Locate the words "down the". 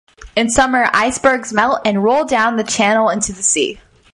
2.25-2.63